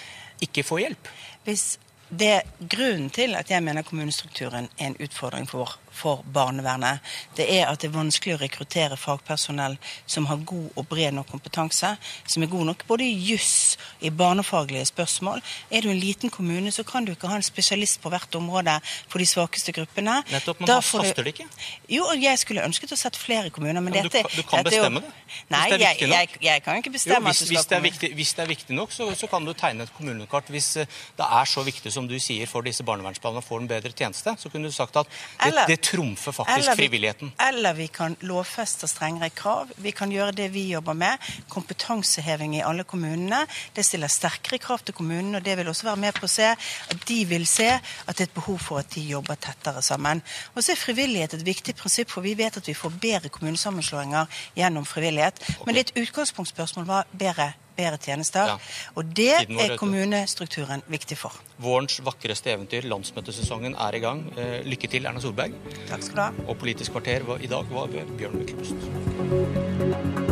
ikke 0.45 0.67
får 0.67 0.83
hjelp? 0.85 1.11
Hvis 1.47 1.67
det 2.09 2.43
Grunnen 2.59 3.11
til 3.11 3.35
at 3.35 3.51
jeg 3.51 3.63
mener 3.63 3.83
kommunestrukturen 3.83 4.69
er 4.79 4.87
en 4.87 5.01
utfordring 5.03 5.49
for 5.51 5.79
for 5.97 6.25
barnevernet, 6.33 7.01
det 7.37 7.47
er 7.57 7.71
at 7.71 7.81
det 7.81 7.89
er 7.89 7.97
vanskelig 7.97 8.37
å 8.37 8.41
rekruttere 8.41 8.99
fagpersonell 9.01 9.77
som 10.05 10.29
har 10.31 10.43
god 10.49 10.77
og 10.77 10.89
bred 10.91 11.15
nok 11.17 11.31
kompetanse, 11.33 11.95
som 12.29 12.45
er 12.45 12.51
god 12.53 12.71
nok 12.71 12.85
både 12.89 13.07
i 13.07 13.15
juss, 13.31 13.77
i 14.05 14.13
barnefaglige 14.13 14.85
spørsmål. 14.91 15.43
Er 15.71 15.87
du 15.87 15.91
en 15.91 16.01
liten 16.01 16.33
kommune, 16.33 16.73
så 16.73 16.85
kan 16.87 17.07
du 17.07 17.15
ikke 17.15 17.31
ha 17.33 17.39
en 17.41 17.47
spesialist 17.47 18.03
på 18.03 18.13
hvert 18.13 18.37
område 18.37 18.77
for 19.09 19.23
de 19.23 19.29
svakeste 19.29 19.73
gruppene. 19.77 20.19
Nettopp, 20.33 20.61
men 20.61 20.71
da 20.71 20.79
haster 20.83 21.25
det 21.25 21.35
ikke? 21.37 21.49
Jo, 21.93 22.11
jeg 22.21 22.43
skulle 22.43 22.67
ønsket 22.67 22.93
å 22.93 23.01
sett 23.01 23.17
flere 23.21 23.53
kommuner, 23.55 23.81
men, 23.81 23.95
men 23.95 24.11
dette, 24.11 24.25
du, 24.29 24.43
du 24.43 24.49
kan 24.49 24.67
bestemme 24.67 25.05
det? 25.05 25.15
Nei, 25.53 25.65
det 25.73 25.81
jeg, 25.83 26.11
jeg, 26.11 26.37
jeg, 26.45 26.63
kan 26.65 26.81
ikke 26.81 26.93
bestemme 26.95 27.33
jo, 27.33 27.33
hvis, 27.33 27.43
at 27.43 27.49
du 27.49 27.57
skal 27.57 27.57
hvis 27.57 27.71
det, 27.73 27.81
viktig, 27.89 28.13
hvis 28.21 28.35
det 28.37 28.45
er 28.45 28.51
viktig 28.53 28.77
nok, 28.77 28.93
så, 28.95 29.09
så 29.17 29.29
kan 29.31 29.47
du 29.47 29.53
tegne 29.57 29.87
et 29.87 29.95
kommunekart. 29.97 30.53
Hvis 30.53 30.71
eh, 30.83 31.01
det 31.17 31.27
er 31.41 31.49
så 31.51 31.65
viktig 31.67 31.93
som 31.97 32.07
du 32.09 32.15
sier, 32.23 32.47
for 32.51 32.63
disse 32.67 32.85
barnevernsplanene 32.87 33.43
får 33.45 33.63
en 33.65 33.69
bedre 33.71 33.93
tjeneste, 33.97 34.35
så 34.39 34.51
kunne 34.53 34.69
du 34.69 34.75
sagt 34.77 34.97
at 35.01 35.09
det, 35.09 35.49
Eller- 35.49 35.67
det 35.71 35.81
trumfer 35.89 36.33
faktisk 36.37 36.59
Eller 36.59 36.77
vi- 36.77 36.83
frivilligheten. 36.85 37.33
Eller 37.49 37.73
vi 37.75 37.89
kan 37.89 38.17
lovfeste 38.21 38.89
strengere 38.89 39.31
krav. 39.31 39.73
Vi 39.77 39.91
kan 39.93 40.11
gjøre 40.13 40.35
det 40.37 40.51
vi 40.53 40.69
jobber 40.73 40.95
med. 40.95 41.19
Kompetanseheving 41.49 42.57
i 42.57 42.63
alle 42.63 42.85
kommunene. 42.85 43.47
Det 43.75 43.85
stiller 43.87 44.09
sterkere 44.13 44.59
krav 44.63 44.85
til 44.85 44.95
kommunene, 44.95 45.37
og 45.39 45.45
det 45.45 45.57
vil 45.59 45.67
også 45.69 45.85
være 45.91 45.97
med 45.97 46.15
på 46.15 46.27
å 46.27 46.31
se 46.31 46.51
at 46.53 47.07
de 47.09 47.19
vil 47.29 47.47
se 47.47 47.69
at 47.69 48.17
det 48.17 48.21
er 48.21 48.31
et 48.31 48.35
behov 48.35 48.59
for 48.61 48.79
at 48.79 48.91
de 48.95 49.01
jobber 49.01 49.35
tettere 49.37 49.83
sammen. 49.83 50.23
Og 50.55 50.63
så 50.63 50.73
er 50.73 50.77
frivillighet 50.81 51.35
et 51.35 51.45
viktig 51.47 51.75
prinsipp, 51.77 52.11
for 52.11 52.21
vi 52.23 52.35
vet 52.35 52.57
at 52.57 52.67
vi 52.69 52.75
får 52.75 52.91
bedre 53.01 53.29
kommunesammenslåinger 53.29 54.27
gjennom 54.57 54.85
frivillighet. 54.87 55.41
Men 55.67 55.75
det 55.75 55.87
er 55.87 56.01
et 56.01 56.09
utgangspunktspørsmål 56.09 56.87
hva 56.87 57.03
bedre, 57.17 57.53
bedre 57.77 57.99
tjenester. 58.03 58.55
Ja. 58.55 58.59
Og 58.97 59.13
det 59.17 59.31
er 59.47 59.77
kommunestrukturen 59.81 60.85
viktig 60.93 61.19
for. 61.21 61.37
Vårens 61.63 62.01
vakreste 62.05 62.53
eventyr, 62.53 62.89
landsmøtesesongen, 62.91 63.77
er 63.89 63.97
i 63.97 64.03
gang. 64.05 64.27
Eh, 64.37 64.61
Lykke 64.67 64.91
til, 64.93 65.09
Erna 65.09 65.21
Solberg. 65.21 65.57
Takk 65.91 66.03
skal 66.03 66.17
du 66.17 66.23
ha. 66.27 66.31
Og 66.47 66.59
Politisk 66.61 66.97
kvarter 66.97 67.27
i 67.41 67.51
dag 67.51 67.73
var 67.73 67.93
ved 67.93 68.17
Bjørn 68.19 68.41
Myklebust. 68.41 70.26